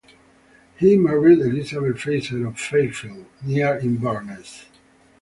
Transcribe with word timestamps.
He 0.77 0.97
married 0.97 1.41
Elizabeth 1.41 1.99
Fraser 2.01 2.47
of 2.47 2.57
Fairfield, 2.59 3.27
near 3.43 3.77
Inverness. 3.77 4.65